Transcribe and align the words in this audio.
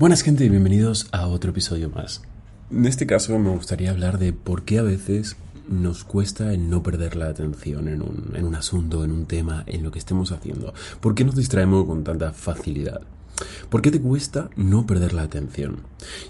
Buenas 0.00 0.22
gente 0.22 0.46
y 0.46 0.48
bienvenidos 0.48 1.08
a 1.12 1.26
otro 1.26 1.50
episodio 1.50 1.90
más. 1.90 2.22
En 2.70 2.86
este 2.86 3.06
caso 3.06 3.38
me 3.38 3.50
gustaría 3.50 3.90
hablar 3.90 4.18
de 4.18 4.32
por 4.32 4.62
qué 4.62 4.78
a 4.78 4.82
veces 4.82 5.36
nos 5.68 6.04
cuesta 6.04 6.54
el 6.54 6.70
no 6.70 6.82
perder 6.82 7.16
la 7.16 7.28
atención 7.28 7.86
en 7.86 8.00
un, 8.00 8.32
en 8.34 8.46
un 8.46 8.54
asunto, 8.54 9.04
en 9.04 9.12
un 9.12 9.26
tema, 9.26 9.62
en 9.66 9.82
lo 9.82 9.90
que 9.90 9.98
estemos 9.98 10.32
haciendo. 10.32 10.72
¿Por 11.00 11.14
qué 11.14 11.26
nos 11.26 11.36
distraemos 11.36 11.84
con 11.84 12.02
tanta 12.02 12.32
facilidad? 12.32 13.02
¿Por 13.68 13.82
qué 13.82 13.90
te 13.90 14.00
cuesta 14.00 14.50
no 14.56 14.86
perder 14.86 15.12
la 15.12 15.22
atención? 15.22 15.78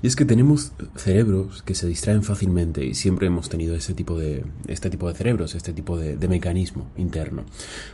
Y 0.03 0.07
es 0.07 0.17
que 0.17 0.25
tenemos 0.25 0.73
cerebros 0.97 1.63
que 1.63 1.75
se 1.75 1.87
distraen 1.87 2.23
fácilmente 2.23 2.85
y 2.85 2.95
siempre 2.95 3.27
hemos 3.27 3.49
tenido 3.49 3.75
ese 3.75 3.95
tipo 3.95 4.19
de, 4.19 4.45
este 4.67 4.91
tipo 4.91 5.09
de 5.09 5.15
cerebros, 5.15 5.55
este 5.55 5.73
tipo 5.73 5.99
de, 5.99 6.17
mecanismo 6.31 6.87
interno. 6.97 7.43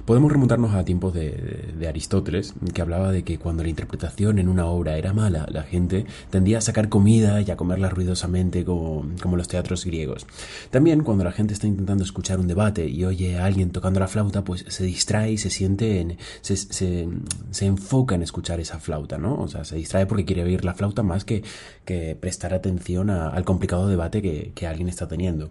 Podemos 0.04 0.30
remontarnos 0.30 0.74
a 0.74 0.84
tiempos 0.84 1.14
de, 1.14 1.86
Aristóteles, 1.88 2.54
que 2.74 2.82
hablaba 2.82 3.12
de 3.12 3.22
que 3.22 3.38
cuando 3.38 3.62
la 3.62 3.70
interpretación 3.70 4.38
en 4.38 4.48
una 4.48 4.66
obra 4.66 4.98
era 4.98 5.12
mala, 5.12 5.46
la 5.50 5.62
gente 5.62 6.04
tendía 6.30 6.58
a 6.58 6.60
sacar 6.60 6.88
comida 6.88 7.40
y 7.40 7.50
a 7.50 7.56
comerla 7.56 7.88
ruidosamente 7.88 8.64
como, 8.64 9.06
como 9.22 9.36
los 9.36 9.48
teatros 9.48 9.84
griegos. 9.84 10.26
También 10.70 11.02
cuando 11.02 11.24
la 11.24 11.32
gente 11.32 11.54
está 11.54 11.66
intentando 11.66 12.04
escuchar 12.04 12.40
un 12.40 12.48
debate 12.48 12.88
y 12.88 13.04
oye 13.04 13.38
a 13.38 13.46
alguien 13.46 13.70
tocando 13.70 14.00
la 14.00 14.08
flauta, 14.08 14.44
pues 14.44 14.64
se 14.68 14.84
distrae 14.84 15.32
y 15.32 15.38
se 15.38 15.48
siente 15.48 16.00
en, 16.00 16.18
se, 16.42 16.56
se, 16.56 17.08
se 17.50 17.66
enfoca 17.66 18.16
en 18.16 18.22
escuchar 18.22 18.60
esa 18.60 18.78
flauta. 18.78 19.05
¿No? 19.06 19.40
O 19.40 19.48
sea, 19.48 19.64
se 19.64 19.76
distrae 19.76 20.06
porque 20.06 20.24
quiere 20.24 20.42
oír 20.42 20.64
la 20.64 20.74
flauta 20.74 21.02
más 21.02 21.24
que, 21.24 21.42
que 21.84 22.16
prestar 22.18 22.52
atención 22.52 23.10
al 23.10 23.44
complicado 23.44 23.88
debate 23.88 24.22
que, 24.22 24.52
que 24.54 24.66
alguien 24.66 24.88
está 24.88 25.06
teniendo. 25.06 25.50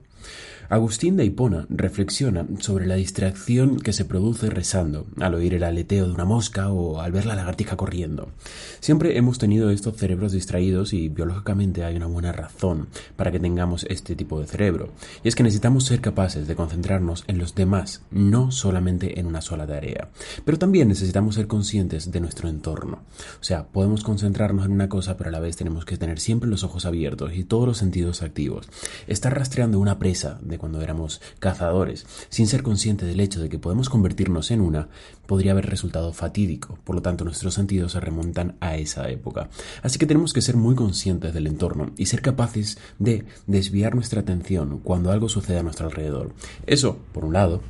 Agustín 0.67 1.15
de 1.15 1.25
Hipona 1.25 1.67
reflexiona 1.69 2.45
sobre 2.59 2.87
la 2.87 2.95
distracción 2.95 3.79
que 3.79 3.93
se 3.93 4.05
produce 4.05 4.49
rezando, 4.49 5.05
al 5.19 5.35
oír 5.35 5.53
el 5.53 5.63
aleteo 5.63 6.07
de 6.07 6.13
una 6.13 6.25
mosca 6.25 6.69
o 6.69 7.01
al 7.01 7.11
ver 7.11 7.27
la 7.27 7.35
lagartija 7.35 7.77
corriendo. 7.77 8.29
Siempre 8.79 9.17
hemos 9.17 9.37
tenido 9.37 9.69
estos 9.69 9.97
cerebros 9.97 10.31
distraídos 10.31 10.93
y 10.93 11.09
biológicamente 11.09 11.83
hay 11.83 11.95
una 11.95 12.07
buena 12.07 12.31
razón 12.31 12.87
para 13.15 13.31
que 13.31 13.39
tengamos 13.39 13.85
este 13.90 14.15
tipo 14.15 14.40
de 14.40 14.47
cerebro, 14.47 14.90
y 15.23 15.27
es 15.27 15.35
que 15.35 15.43
necesitamos 15.43 15.85
ser 15.85 16.01
capaces 16.01 16.47
de 16.47 16.55
concentrarnos 16.55 17.25
en 17.27 17.37
los 17.37 17.53
demás, 17.53 18.01
no 18.09 18.51
solamente 18.51 19.19
en 19.19 19.27
una 19.27 19.41
sola 19.41 19.67
tarea. 19.67 20.09
Pero 20.45 20.57
también 20.57 20.87
necesitamos 20.87 21.35
ser 21.35 21.45
conscientes 21.45 22.12
de 22.12 22.19
nuestro 22.19 22.49
entorno. 22.49 23.03
O 23.46 23.48
sea, 23.48 23.68
podemos 23.68 24.01
concentrarnos 24.01 24.65
en 24.65 24.71
una 24.71 24.90
cosa, 24.90 25.18
pero 25.18 25.29
a 25.29 25.32
la 25.32 25.40
vez 25.40 25.55
tenemos 25.55 25.85
que 25.85 25.98
tener 25.98 26.20
siempre 26.20 26.49
los 26.49 26.63
ojos 26.63 26.88
abiertos 26.88 27.32
y 27.35 27.43
todos 27.43 27.68
los 27.68 27.77
sentidos 27.77 28.24
activos. 28.24 28.68
Estar 29.05 29.37
rastreando 29.37 29.79
una 29.79 29.99
presa 29.99 30.40
de 30.41 30.57
cuando 30.57 30.82
éramos 30.82 31.21
cazadores, 31.37 32.07
sin 32.29 32.48
ser 32.48 32.63
consciente 32.63 33.05
del 33.05 33.20
hecho 33.20 33.40
de 33.40 33.48
que 33.48 33.60
podemos 33.60 33.87
convertirnos 33.87 34.49
en 34.49 34.62
una, 34.62 34.90
podría 35.27 35.52
haber 35.52 35.68
resultado 35.68 36.12
fatídico. 36.12 36.79
Por 36.84 36.96
lo 36.96 37.04
tanto, 37.04 37.24
nuestros 37.24 37.54
sentidos 37.54 37.91
se 37.91 37.99
remontan 37.99 38.55
a 38.62 38.77
esa 38.77 39.10
época. 39.10 39.48
Así 39.84 39.99
que 39.99 40.07
tenemos 40.07 40.34
que 40.34 40.41
ser 40.41 40.57
muy 40.57 40.74
conscientes 40.74 41.32
del 41.32 41.46
entorno 41.46 41.91
y 41.98 42.07
ser 42.07 42.24
capaces 42.24 42.80
de 42.98 43.26
desviar 43.46 43.93
nuestra 43.93 44.21
atención 44.21 44.80
cuando 44.80 45.12
algo 45.12 45.30
sucede 45.30 45.59
a 45.59 45.63
nuestro 45.63 45.85
alrededor. 45.85 46.34
Eso, 46.65 46.98
por 47.13 47.24
un 47.24 47.34
lado, 47.34 47.62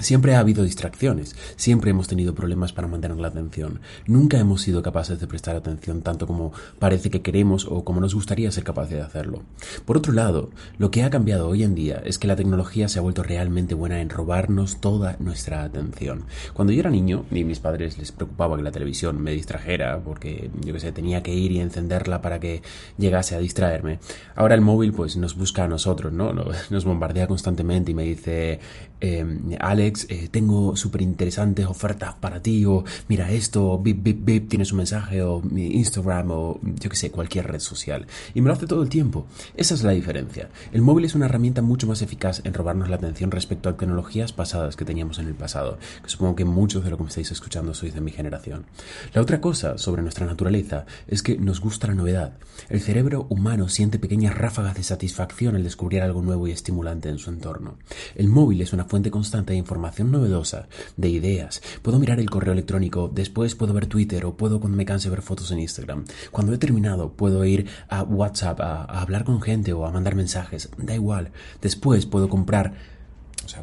Siempre 0.00 0.34
ha 0.34 0.40
habido 0.40 0.64
distracciones, 0.64 1.36
siempre 1.56 1.90
hemos 1.90 2.08
tenido 2.08 2.34
problemas 2.34 2.72
para 2.72 2.88
mantener 2.88 3.18
la 3.18 3.28
atención, 3.28 3.80
nunca 4.06 4.38
hemos 4.38 4.62
sido 4.62 4.82
capaces 4.82 5.20
de 5.20 5.26
prestar 5.26 5.56
atención 5.56 6.02
tanto 6.02 6.26
como 6.26 6.52
parece 6.78 7.10
que 7.10 7.22
queremos 7.22 7.66
o 7.66 7.84
como 7.84 8.00
nos 8.00 8.14
gustaría 8.14 8.50
ser 8.50 8.64
capaces 8.64 8.96
de 8.96 9.02
hacerlo. 9.02 9.42
Por 9.84 9.96
otro 9.96 10.12
lado, 10.12 10.50
lo 10.78 10.90
que 10.90 11.02
ha 11.02 11.10
cambiado 11.10 11.48
hoy 11.48 11.62
en 11.62 11.74
día 11.74 12.02
es 12.04 12.18
que 12.18 12.28
la 12.28 12.36
tecnología 12.36 12.88
se 12.88 12.98
ha 12.98 13.02
vuelto 13.02 13.22
realmente 13.22 13.74
buena 13.74 14.00
en 14.00 14.10
robarnos 14.10 14.80
toda 14.80 15.16
nuestra 15.18 15.62
atención. 15.62 16.24
Cuando 16.54 16.72
yo 16.72 16.80
era 16.80 16.90
niño 16.90 17.24
y 17.30 17.44
mis 17.44 17.60
padres 17.60 17.98
les 17.98 18.12
preocupaba 18.12 18.56
que 18.56 18.62
la 18.62 18.72
televisión 18.72 19.20
me 19.20 19.32
distrajera 19.32 20.00
porque 20.02 20.50
yo 20.64 20.72
que 20.72 20.80
sé, 20.80 20.92
tenía 20.92 21.22
que 21.22 21.34
ir 21.34 21.52
y 21.52 21.60
encenderla 21.60 22.22
para 22.22 22.40
que 22.40 22.62
llegase 22.98 23.34
a 23.34 23.38
distraerme, 23.38 23.98
ahora 24.34 24.54
el 24.54 24.60
móvil 24.60 24.92
pues 24.92 25.16
nos 25.16 25.36
busca 25.36 25.64
a 25.64 25.68
nosotros, 25.68 26.12
¿no? 26.12 26.32
Nos 26.70 26.84
bombardea 26.84 27.26
constantemente 27.26 27.92
y 27.92 27.94
me 27.94 28.04
dice, 28.04 28.60
eh, 29.00 29.24
Alex, 29.58 29.89
eh, 30.08 30.28
tengo 30.30 30.76
súper 30.76 31.02
interesantes 31.02 31.66
ofertas 31.66 32.14
para 32.14 32.40
ti, 32.40 32.64
o 32.64 32.84
mira 33.08 33.30
esto, 33.30 33.78
bip, 33.78 34.02
bip, 34.02 34.24
bip, 34.24 34.48
tienes 34.48 34.72
un 34.72 34.78
mensaje, 34.78 35.22
o 35.22 35.40
mi 35.40 35.66
Instagram, 35.76 36.30
o 36.30 36.60
yo 36.62 36.90
que 36.90 36.96
sé, 36.96 37.10
cualquier 37.10 37.46
red 37.50 37.60
social. 37.60 38.06
Y 38.34 38.40
me 38.40 38.48
lo 38.48 38.54
hace 38.54 38.66
todo 38.66 38.82
el 38.82 38.88
tiempo. 38.88 39.26
Esa 39.56 39.74
es 39.74 39.82
la 39.82 39.92
diferencia. 39.92 40.48
El 40.72 40.82
móvil 40.82 41.04
es 41.04 41.14
una 41.14 41.26
herramienta 41.26 41.62
mucho 41.62 41.86
más 41.86 42.02
eficaz 42.02 42.42
en 42.44 42.54
robarnos 42.54 42.88
la 42.88 42.96
atención 42.96 43.30
respecto 43.30 43.68
a 43.68 43.76
tecnologías 43.76 44.32
pasadas 44.32 44.76
que 44.76 44.84
teníamos 44.84 45.18
en 45.18 45.26
el 45.26 45.34
pasado, 45.34 45.78
que 46.02 46.10
supongo 46.10 46.36
que 46.36 46.44
muchos 46.44 46.84
de 46.84 46.90
lo 46.90 46.96
que 46.96 47.04
me 47.04 47.08
estáis 47.08 47.30
escuchando 47.30 47.74
sois 47.74 47.94
de 47.94 48.00
mi 48.00 48.10
generación. 48.10 48.66
La 49.12 49.22
otra 49.22 49.40
cosa 49.40 49.78
sobre 49.78 50.02
nuestra 50.02 50.26
naturaleza 50.26 50.86
es 51.06 51.22
que 51.22 51.36
nos 51.38 51.60
gusta 51.60 51.88
la 51.88 51.94
novedad. 51.94 52.34
El 52.68 52.80
cerebro 52.80 53.26
humano 53.30 53.68
siente 53.68 53.98
pequeñas 53.98 54.36
ráfagas 54.36 54.74
de 54.74 54.82
satisfacción 54.82 55.56
al 55.56 55.64
descubrir 55.64 56.02
algo 56.02 56.22
nuevo 56.22 56.46
y 56.46 56.52
estimulante 56.52 57.08
en 57.08 57.18
su 57.18 57.30
entorno. 57.30 57.78
El 58.14 58.28
móvil 58.28 58.60
es 58.60 58.72
una 58.72 58.84
fuente 58.84 59.10
constante 59.10 59.52
de 59.52 59.58
información 59.58 59.79
novedosa, 59.80 60.68
de 60.96 61.08
ideas. 61.08 61.62
Puedo 61.82 61.98
mirar 61.98 62.20
el 62.20 62.30
correo 62.30 62.52
electrónico, 62.52 63.10
después 63.12 63.54
puedo 63.54 63.72
ver 63.72 63.86
Twitter 63.86 64.24
o 64.24 64.36
puedo 64.36 64.60
cuando 64.60 64.76
me 64.76 64.84
canse 64.84 65.10
ver 65.10 65.22
fotos 65.22 65.50
en 65.50 65.60
Instagram. 65.60 66.04
Cuando 66.30 66.52
he 66.52 66.58
terminado 66.58 67.12
puedo 67.12 67.44
ir 67.44 67.66
a 67.88 68.02
WhatsApp 68.02 68.60
a, 68.60 68.84
hablar 68.84 69.24
con 69.24 69.40
gente 69.40 69.72
o 69.72 69.86
a 69.86 69.90
mandar 69.90 70.14
mensajes. 70.14 70.70
Da 70.78 70.94
igual. 70.94 71.32
Después 71.60 72.06
puedo 72.06 72.28
comprar 72.28 72.99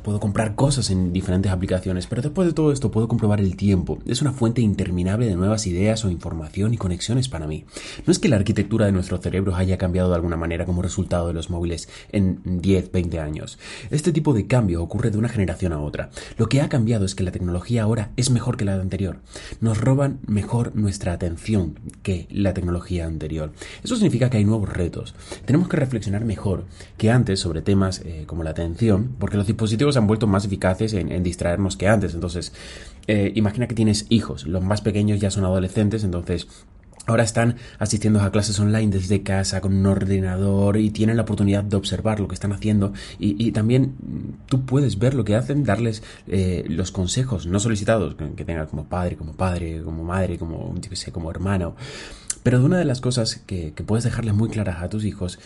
puedo 0.04 0.20
comprar 0.20 0.56
cosas 0.56 0.90
en 0.90 1.14
diferentes 1.14 1.52
aplicaciones, 1.52 2.08
pero 2.08 2.22
después 2.22 2.48
de 2.48 2.54
todo 2.54 2.72
esto 2.72 2.92
puedo 2.92 3.08
comprobar 3.08 3.40
el 3.40 3.56
tiempo. 3.56 4.00
Es 4.06 4.22
una 4.22 4.32
fuente 4.32 4.62
interminable 4.62 5.26
de 5.26 5.36
nuevas 5.36 5.68
ideas 5.68 6.04
o 6.06 6.10
información 6.10 6.74
y 6.74 6.78
conexiones 6.78 7.30
para 7.30 7.48
mí. 7.48 7.66
No 8.06 8.12
es 8.12 8.20
que 8.20 8.30
la 8.30 8.38
arquitectura 8.38 8.86
de 8.86 8.92
nuestros 8.92 9.22
cerebros 9.22 9.56
haya 9.56 9.78
cambiado 9.78 10.10
de 10.10 10.16
alguna 10.16 10.38
manera 10.38 10.66
como 10.66 10.82
resultado 10.82 11.28
de 11.28 11.34
los 11.34 11.50
móviles 11.50 11.90
en 12.12 12.62
10, 12.62 12.92
20 12.92 13.20
años. 13.20 13.60
Este 13.92 14.12
tipo 14.12 14.34
de 14.34 14.48
cambio 14.48 14.82
ocurre 14.82 15.12
de 15.12 15.18
una 15.18 15.30
generación 15.30 15.74
a 15.74 15.82
otra. 15.82 16.10
Lo 16.38 16.50
que 16.50 16.62
ha 16.62 16.70
cambiado 16.70 17.06
es 17.06 17.16
que 17.16 17.24
la 17.24 17.32
tecnología 17.32 17.84
ahora 17.84 18.12
es 18.16 18.30
mejor 18.30 18.58
que 18.58 18.66
la 18.66 18.76
anterior. 18.76 19.20
Nos 19.62 19.80
roban 19.80 20.20
mejor 20.26 20.76
nuestra 20.76 21.14
atención 21.14 21.80
que 22.04 22.28
la 22.32 22.54
tecnología 22.54 23.06
anterior. 23.06 23.52
Eso 23.84 23.96
significa 23.96 24.30
que 24.30 24.38
hay 24.38 24.46
nuevos 24.46 24.70
retos. 24.70 25.16
Tenemos 25.46 25.68
que 25.68 25.78
reflexionar 25.78 26.26
mejor 26.26 26.66
que 26.98 27.12
antes 27.12 27.40
sobre 27.40 27.62
temas 27.62 28.02
eh, 28.06 28.24
como 28.26 28.44
la 28.44 28.52
atención, 28.52 29.16
porque 29.20 29.38
los 29.38 29.48
dispositivos 29.48 29.77
se 29.92 30.00
han 30.00 30.08
vuelto 30.08 30.28
más 30.28 30.46
eficaces 30.46 30.94
en, 30.94 31.24
distraernos 31.24 31.78
que 31.78 31.88
antes. 31.88 32.14
Entonces, 32.14 32.54
eh, 33.08 33.32
imagina 33.36 33.68
que 33.68 33.76
tienes 33.76 34.06
hijos, 34.10 34.46
los 34.46 34.64
más 34.64 34.82
pequeños 34.82 35.20
ya 35.20 35.32
son 35.32 35.46
adolescentes, 35.46 36.04
entonces 36.04 36.48
Ahora 37.08 37.24
están 37.24 37.56
asistiendo 37.80 38.20
a 38.20 38.32
clases 38.34 38.60
online 38.60 38.92
desde 38.92 39.24
casa 39.24 39.62
con 39.62 39.74
un 39.74 39.86
ordenador 39.86 40.76
y 40.76 40.90
tienen 40.90 41.16
la 41.16 41.24
oportunidad 41.24 41.64
de 41.64 41.78
observar 41.78 42.20
lo 42.20 42.28
que 42.28 42.34
están 42.34 42.52
haciendo 42.52 42.92
y, 43.18 43.54
también 43.54 43.96
tú 44.48 44.66
puedes 44.66 45.00
ver 45.00 45.14
lo 45.14 45.24
que 45.24 45.36
hacen, 45.36 45.64
darles 45.64 46.04
eh, 46.28 46.66
los 46.68 46.92
consejos 46.92 47.48
no 47.48 47.62
solicitados 47.62 48.16
que 48.36 48.44
tengas 48.44 48.68
como 48.68 48.90
padre, 48.90 49.16
como 49.16 49.32
padre, 49.34 49.82
como 49.84 50.04
madre, 50.04 50.38
como, 50.38 50.76
yo 50.76 50.96
sé, 50.98 51.14
como 51.14 51.32
hermano. 51.32 51.78
Pero 52.44 52.64
una 52.64 52.78
de 52.78 52.86
las 52.86 53.00
cosas 53.00 53.38
que, 53.38 53.72
que 53.74 53.84
puedes 53.84 54.04
dejarles 54.04 54.34
muy 54.34 54.50
claras 54.50 54.84
a 54.84 54.90
tus 54.90 55.06
hijos 55.06 55.40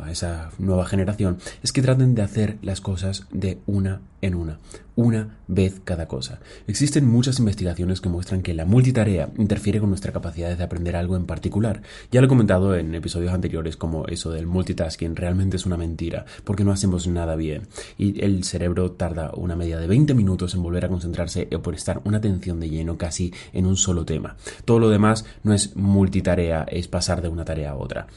a 0.00 0.10
esa 0.10 0.50
nueva 0.58 0.86
generación 0.86 1.38
es 1.62 1.72
que 1.72 1.82
traten 1.82 2.14
de 2.14 2.22
hacer 2.22 2.56
las 2.62 2.80
cosas 2.80 3.26
de 3.30 3.58
una 3.66 4.00
en 4.20 4.34
una, 4.34 4.58
una 4.98 5.38
vez 5.46 5.80
cada 5.84 6.08
cosa. 6.08 6.40
Existen 6.66 7.06
muchas 7.06 7.38
investigaciones 7.38 8.00
que 8.00 8.08
muestran 8.08 8.42
que 8.42 8.52
la 8.52 8.64
multitarea 8.64 9.30
interfiere 9.38 9.78
con 9.78 9.90
nuestra 9.90 10.10
capacidad 10.10 10.58
de 10.58 10.64
aprender 10.64 10.96
algo 10.96 11.14
en 11.14 11.24
particular. 11.24 11.82
Ya 12.10 12.20
lo 12.20 12.26
he 12.26 12.28
comentado 12.28 12.74
en 12.74 12.92
episodios 12.96 13.32
anteriores 13.32 13.76
como 13.76 14.08
eso 14.08 14.32
del 14.32 14.48
multitasking 14.48 15.14
realmente 15.14 15.56
es 15.56 15.66
una 15.66 15.76
mentira, 15.76 16.24
porque 16.42 16.64
no 16.64 16.72
hacemos 16.72 17.06
nada 17.06 17.36
bien 17.36 17.68
y 17.96 18.24
el 18.24 18.42
cerebro 18.42 18.90
tarda 18.90 19.30
una 19.36 19.54
media 19.54 19.78
de 19.78 19.86
20 19.86 20.14
minutos 20.14 20.56
en 20.56 20.64
volver 20.64 20.86
a 20.86 20.88
concentrarse 20.88 21.48
o 21.54 21.62
por 21.62 21.76
estar 21.76 22.00
una 22.02 22.18
atención 22.18 22.58
de 22.58 22.68
lleno 22.68 22.98
casi 22.98 23.32
en 23.52 23.66
un 23.66 23.76
solo 23.76 24.04
tema. 24.04 24.36
Todo 24.64 24.80
lo 24.80 24.90
demás 24.90 25.24
no 25.44 25.54
es 25.54 25.76
multitarea, 25.76 26.64
es 26.64 26.88
pasar 26.88 27.22
de 27.22 27.28
una 27.28 27.44
tarea 27.44 27.70
a 27.70 27.76
otra. 27.76 28.08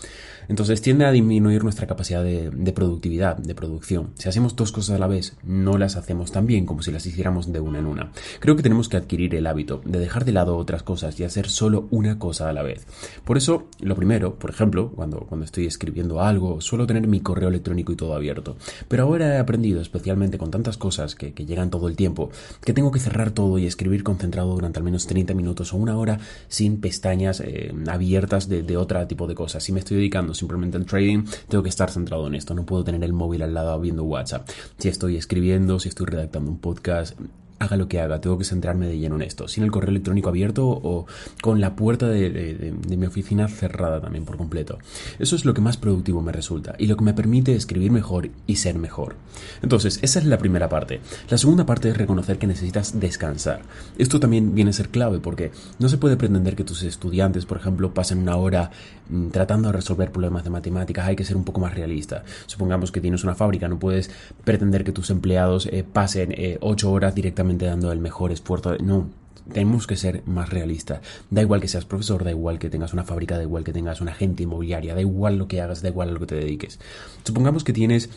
Entonces 0.48 0.82
tiende 0.82 1.06
a 1.06 1.12
disminuir 1.12 1.64
nuestra 1.64 1.86
capacidad 1.86 2.24
de, 2.24 2.50
de 2.50 2.74
productividad, 2.74 3.38
de 3.38 3.54
producción. 3.54 4.10
Si 4.16 4.28
hacemos 4.28 4.56
dos 4.56 4.72
cosas 4.72 4.96
a 4.96 5.00
la 5.00 5.08
vez, 5.08 5.38
no 5.44 5.78
las 5.78 5.96
hacemos 5.96 6.32
tan 6.32 6.48
bien 6.48 6.66
como 6.72 6.84
si 6.84 6.92
las 6.92 7.06
hiciéramos 7.06 7.52
de 7.52 7.60
una 7.60 7.80
en 7.80 7.86
una. 7.86 8.12
Creo 8.40 8.56
que 8.56 8.64
tenemos 8.64 8.88
que 8.88 8.96
adquirir 8.96 9.36
el 9.36 9.46
hábito 9.46 9.82
de 9.84 10.00
dejar 10.00 10.24
de 10.24 10.32
lado 10.32 10.56
otras 10.56 10.84
cosas 10.84 11.20
y 11.20 11.26
hacer 11.26 11.50
solo 11.50 11.90
una 11.92 12.18
cosa 12.18 12.48
a 12.48 12.54
la 12.54 12.64
vez. 12.64 12.88
Por 13.26 13.36
eso, 13.38 13.68
lo 13.82 13.96
primero, 13.96 14.36
por 14.36 14.52
ejemplo, 14.52 14.92
cuando, 14.92 15.20
cuando 15.22 15.44
estoy 15.44 15.66
escribiendo 15.66 16.22
algo, 16.22 16.62
suelo 16.62 16.88
tener 16.88 17.08
mi 17.08 17.20
correo 17.20 17.50
electrónico 17.50 17.92
y 17.92 17.98
todo 17.98 18.14
abierto. 18.14 18.56
Pero 18.88 19.04
ahora 19.04 19.36
he 19.36 19.38
aprendido, 19.38 19.82
especialmente 19.82 20.38
con 20.38 20.50
tantas 20.50 20.78
cosas 20.78 21.16
que, 21.16 21.34
llegan 21.42 21.72
todo 21.72 21.88
el 21.88 21.96
tiempo, 21.96 22.30
que 22.64 22.72
tengo 22.72 22.92
que 22.92 23.00
cerrar 23.00 23.32
todo 23.32 23.58
y 23.58 23.66
escribir 23.66 24.04
concentrado 24.04 24.54
durante 24.54 24.78
al 24.80 24.86
menos 24.86 25.08
30 25.08 25.34
minutos 25.34 25.74
o 25.74 25.78
una 25.78 25.98
hora 25.98 26.20
sin 26.48 26.80
pestañas 26.80 27.42
eh, 27.42 27.74
abiertas 27.88 28.48
de, 28.48 28.62
de 28.62 28.78
otro 28.78 29.06
tipo 29.08 29.28
de 29.28 29.36
cosas. 29.36 29.64
Si 29.64 29.72
me 29.72 29.80
estoy 29.80 29.98
dedicando 29.98 30.34
simplemente 30.34 30.78
al 30.78 30.86
trading, 30.86 31.26
tengo 31.48 31.64
que 31.64 31.70
estar 31.70 31.90
centrado 31.90 32.28
en 32.28 32.36
esto. 32.36 32.54
No 32.54 32.66
puedo 32.66 32.84
tener 32.84 33.04
el 33.04 33.14
móvil 33.14 33.42
al 33.42 33.54
lado 33.54 33.80
viendo 33.80 34.04
WhatsApp. 34.04 34.48
Si 34.78 34.88
estoy 34.88 35.18
escribiendo, 35.18 35.80
si 35.80 35.90
estoy 35.90 36.08
redactando 36.08 36.52
un 36.52 36.60
podcast, 36.62 37.14
haga 37.62 37.78
lo 37.78 37.88
que 37.88 38.00
haga, 38.02 38.20
tengo 38.20 38.38
que 38.38 38.44
centrarme 38.44 38.88
de 38.88 38.98
lleno 38.98 39.16
en 39.16 39.22
esto, 39.22 39.48
sin 39.48 39.64
el 39.64 39.72
correo 39.72 39.92
electrónico 39.92 40.30
abierto 40.30 40.68
o 40.68 41.06
con 41.42 41.62
la 41.62 41.76
puerta 41.76 42.08
de, 42.10 42.74
mi 42.88 43.06
oficina 43.06 43.48
cerrada 43.48 44.02
también 44.02 44.26
por 44.26 44.38
completo. 44.38 44.80
Eso 45.20 45.36
es 45.36 45.46
lo 45.46 45.54
que 45.54 45.62
más 45.62 45.78
productivo 45.78 46.22
me 46.22 46.32
resulta 46.32 46.76
y 46.80 46.88
lo 46.88 46.98
que 46.98 47.04
me 47.04 47.14
permite 47.14 47.56
escribir 47.56 47.92
mejor 47.92 48.30
y 48.48 48.56
ser 48.56 48.80
mejor. 48.80 49.16
Entonces, 49.62 50.00
esa 50.02 50.20
es 50.20 50.26
la 50.26 50.40
primera 50.40 50.70
parte. 50.70 51.02
La 51.30 51.38
segunda 51.38 51.66
parte 51.66 51.90
es 51.90 51.98
reconocer 51.98 52.40
que 52.40 52.48
necesitas 52.48 53.00
descansar. 53.00 53.62
Esto 53.98 54.20
también 54.20 54.56
viene 54.56 54.72
a 54.72 54.74
ser 54.74 54.90
clave 54.90 55.20
porque 55.20 55.52
no 55.78 55.88
se 55.88 55.98
puede 55.98 56.18
pretender 56.18 56.56
que 56.56 56.64
tus 56.64 56.82
estudiantes, 56.82 57.46
por 57.46 57.58
ejemplo, 57.58 57.94
pasen 57.94 58.20
una 58.20 58.38
hora 58.38 58.72
mm, 59.10 59.28
tratando 59.28 59.70
de 59.70 59.74
resolver 59.74 60.12
problemas 60.12 60.44
de 60.44 60.50
matemáticas, 60.50 61.08
hay 61.08 61.16
que 61.16 61.26
ser 61.26 61.38
un 61.38 61.44
poco 61.44 61.62
más 61.62 61.76
realista. 61.76 62.24
Supongamos 62.48 62.92
que 62.92 63.02
tienes 63.02 63.24
una 63.24 63.36
fábrica, 63.36 63.68
no 63.68 63.78
puedes 63.78 64.10
pretender 64.44 64.84
que 64.84 64.92
tus 64.92 65.12
empleados 65.12 65.68
eh, 65.68 65.84
pasen 65.84 66.32
eh, 66.32 66.58
ocho 66.62 66.92
horas 66.92 67.14
directamente 67.14 67.51
dando 67.58 67.92
el 67.92 68.00
mejor 68.00 68.32
esfuerzo. 68.32 68.76
No, 68.78 69.10
tenemos 69.52 69.88
que 69.88 69.96
ser 69.96 70.24
más 70.26 70.50
realistas. 70.50 71.02
Da 71.30 71.42
igual 71.42 71.62
que 71.62 71.68
seas 71.68 71.86
profesor, 71.86 72.24
da 72.24 72.32
igual 72.32 72.60
que 72.60 72.70
tengas 72.70 72.94
una 72.94 73.04
fábrica, 73.04 73.38
da 73.38 73.44
igual 73.44 73.64
que 73.64 73.74
tengas 73.74 74.02
una 74.02 74.12
agente 74.12 74.44
inmobiliaria, 74.44 74.96
da 74.96 75.02
igual 75.02 75.38
lo 75.38 75.48
que 75.48 75.62
hagas, 75.62 75.82
da 75.82 75.90
igual 75.90 76.10
a 76.10 76.12
lo 76.14 76.20
que 76.20 76.28
te 76.28 76.36
dediques. 76.36 76.80
Supongamos 77.24 77.64
que 77.64 77.74
tienes 77.74 78.10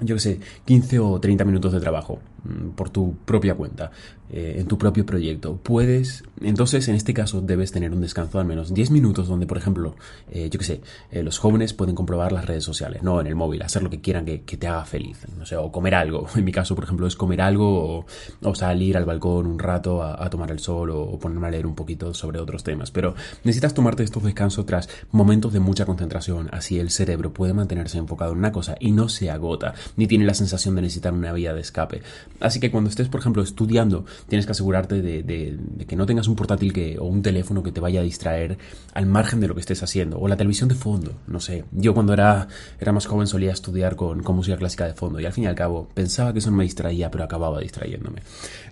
yo 0.00 0.16
qué 0.16 0.20
sé, 0.20 0.40
15 0.66 0.98
o 0.98 1.20
30 1.20 1.44
minutos 1.44 1.72
de 1.72 1.80
trabajo 1.80 2.18
mm, 2.44 2.70
por 2.70 2.90
tu 2.90 3.16
propia 3.24 3.54
cuenta. 3.54 3.90
Eh, 4.28 4.56
en 4.58 4.66
tu 4.66 4.76
propio 4.76 5.06
proyecto. 5.06 5.56
Puedes, 5.62 6.24
entonces 6.40 6.88
en 6.88 6.96
este 6.96 7.14
caso 7.14 7.40
debes 7.40 7.70
tener 7.70 7.92
un 7.92 8.00
descanso 8.00 8.38
de 8.38 8.42
al 8.42 8.48
menos 8.48 8.74
10 8.74 8.90
minutos 8.90 9.28
donde, 9.28 9.46
por 9.46 9.56
ejemplo, 9.56 9.94
eh, 10.32 10.50
yo 10.50 10.58
que 10.58 10.64
sé, 10.64 10.80
eh, 11.12 11.22
los 11.22 11.38
jóvenes 11.38 11.74
pueden 11.74 11.94
comprobar 11.94 12.32
las 12.32 12.44
redes 12.44 12.64
sociales, 12.64 13.04
no 13.04 13.20
en 13.20 13.28
el 13.28 13.36
móvil, 13.36 13.62
hacer 13.62 13.84
lo 13.84 13.90
que 13.90 14.00
quieran 14.00 14.24
que, 14.24 14.38
te 14.38 14.66
haga 14.66 14.84
feliz, 14.84 15.18
no 15.38 15.46
sé, 15.46 15.56
o 15.56 15.70
comer 15.70 15.94
algo. 15.94 16.26
En 16.36 16.44
mi 16.44 16.52
caso, 16.52 16.74
por 16.74 16.84
ejemplo, 16.84 17.06
es 17.06 17.14
comer 17.16 17.40
algo 17.40 18.04
o, 18.42 18.54
salir 18.54 18.96
al 18.96 19.04
balcón 19.04 19.46
un 19.46 19.58
rato 19.58 20.02
a, 20.02 20.28
tomar 20.28 20.50
el 20.50 20.58
sol 20.58 20.90
o, 20.90 21.18
ponerme 21.18 21.46
a 21.46 21.50
leer 21.50 21.66
un 21.66 21.74
poquito 21.74 22.12
sobre 22.12 22.40
otros 22.40 22.64
temas. 22.64 22.90
Pero 22.90 23.14
necesitas 23.44 23.74
tomarte 23.74 24.02
estos 24.02 24.22
descansos 24.22 24.66
tras 24.66 24.88
momentos 25.12 25.52
de 25.52 25.60
mucha 25.60 25.86
concentración, 25.86 26.48
así 26.52 26.78
el 26.78 26.90
cerebro 26.90 27.32
puede 27.32 27.54
mantenerse 27.54 27.98
enfocado 27.98 28.32
en 28.32 28.38
una 28.38 28.52
cosa 28.52 28.76
y 28.80 28.92
no 28.92 29.08
se 29.08 29.30
agota, 29.30 29.74
ni 29.96 30.06
tiene 30.06 30.24
la 30.24 30.34
sensación 30.34 30.74
de 30.74 30.82
necesitar 30.82 31.12
una 31.12 31.32
vía 31.32 31.54
de 31.54 31.60
escape. 31.60 32.02
Así 32.40 32.60
que 32.60 32.70
cuando 32.70 32.90
estés, 32.90 33.08
por 33.08 33.20
ejemplo, 33.20 33.42
estudiando, 33.42 34.04
tienes 34.28 34.46
que 34.46 34.52
asegurarte 34.52 35.02
de, 35.02 35.58
que 35.86 35.96
no 35.96 36.06
tengas 36.06 36.28
un 36.28 36.36
portátil 36.36 36.72
que, 36.72 36.98
o 36.98 37.04
un 37.04 37.22
teléfono 37.22 37.62
que 37.62 37.72
te 37.72 37.80
vaya 37.80 38.00
a 38.00 38.02
distraer 38.02 38.58
al 38.94 39.06
margen 39.06 39.40
de 39.40 39.48
lo 39.48 39.54
que 39.54 39.60
estés 39.60 39.82
haciendo. 39.82 40.18
O 40.18 40.28
la 40.28 40.36
televisión 40.36 40.68
de 40.68 40.74
fondo, 40.74 41.12
no 41.26 41.40
sé. 41.40 41.64
Yo 41.72 41.94
cuando 41.94 42.12
era, 42.12 42.48
era 42.80 42.92
más 42.92 43.06
joven 43.06 43.26
solía 43.26 43.52
estudiar 43.52 43.96
con, 43.96 44.22
música 44.36 44.56
clásica 44.56 44.86
de 44.86 44.92
fondo 44.92 45.18
y 45.18 45.24
al 45.24 45.32
fin 45.32 45.44
y 45.44 45.46
al 45.46 45.54
cabo 45.54 45.88
pensaba 45.94 46.32
que 46.32 46.40
eso 46.40 46.50
no 46.50 46.58
me 46.58 46.64
distraía, 46.64 47.10
pero 47.10 47.24
acababa 47.24 47.60
distrayéndome. 47.60 48.22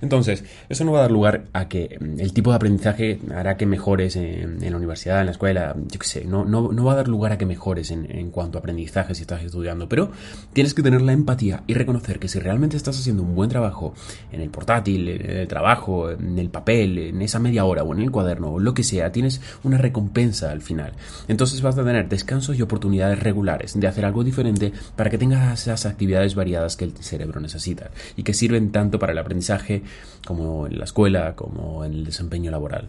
Entonces, 0.03 0.45
eso 0.69 0.85
no 0.85 0.93
va 0.93 0.99
a 0.99 1.03
dar 1.03 1.11
lugar 1.11 1.45
a 1.53 1.69
que 1.69 1.99
mm, 1.99 2.21
el 2.21 2.33
tipo 2.33 2.51
de 2.51 2.57
aprendizaje 2.57 3.19
hará 3.35 3.57
que 3.57 3.67
mejores 3.67 4.17
en, 4.17 4.59
la 4.61 4.77
universidad, 4.77 5.21
en 5.21 5.27
la 5.27 5.33
escuela, 5.33 5.75
yo 5.91 5.99
qué 5.99 6.07
sé, 6.07 6.25
no, 6.25 6.45
no, 6.45 6.73
no, 6.73 6.85
va 6.85 6.93
a 6.93 6.97
dar 6.97 7.09
lugar 7.09 7.33
a 7.33 7.39
que 7.39 7.47
mejores 7.47 7.91
en, 7.91 8.11
en 8.11 8.31
cuanto 8.31 8.59
a 8.59 8.61
aprendizaje 8.61 9.15
si 9.15 9.23
estás 9.23 9.43
estudiando, 9.43 9.89
pero 9.89 10.11
tienes 10.53 10.75
que 10.75 10.83
tener 10.83 11.01
la 11.03 11.13
empatía 11.13 11.63
y 11.67 11.75
reconocer 11.75 12.19
que 12.19 12.29
si 12.29 12.39
realmente 12.39 12.77
estás 12.77 12.99
haciendo 12.99 13.23
un 13.23 13.35
buen 13.35 13.51
trabajo 13.51 13.95
en 14.33 14.41
el 14.41 14.51
portátil, 14.51 15.09
en 15.35 15.41
el 15.41 15.49
trabajo, 15.49 16.11
en 16.11 16.39
el 16.39 16.51
papel, 16.51 16.99
en 16.99 17.23
esa 17.23 17.39
media 17.39 17.65
hora 17.65 17.83
o 17.83 17.93
en 17.93 18.01
el 18.01 18.11
cuaderno 18.11 18.53
o 18.53 18.61
lo 18.61 18.75
que 18.75 18.83
sea, 18.83 19.13
tienes 19.13 19.41
una 19.63 19.79
recompensa 19.79 20.51
al 20.51 20.63
final. 20.63 20.93
Entonces 21.29 21.63
vas 21.63 21.77
a 21.77 21.85
tener 21.85 22.09
descansos 22.09 22.59
y 22.59 22.63
oportunidades 22.63 23.19
regulares 23.21 23.79
de 23.79 23.87
hacer 23.87 24.05
algo 24.05 24.25
diferente 24.25 24.73
para 24.97 25.11
que 25.11 25.19
tengas 25.19 25.63
esas 25.63 25.87
actividades 25.87 26.35
variadas 26.35 26.77
que 26.77 26.85
el 26.85 26.93
cerebro 26.97 27.41
necesita 27.41 27.91
y 28.17 28.23
que 28.23 28.35
sirven 28.35 28.71
tanto 28.73 28.99
para 28.99 29.13
el 29.13 29.19
aprendizaje 29.19 29.83
como 30.27 30.67
en 30.67 30.79
la 30.79 30.85
escuela 30.85 31.35
como 31.35 31.85
en 31.85 31.93
el 31.93 32.05
desempeño 32.05 32.51
laboral. 32.51 32.89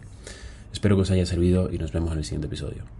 Espero 0.72 0.96
que 0.96 1.02
os 1.02 1.10
haya 1.10 1.26
servido 1.26 1.72
y 1.72 1.78
nos 1.78 1.92
vemos 1.92 2.12
en 2.12 2.18
el 2.18 2.24
siguiente 2.24 2.48
episodio. 2.48 2.96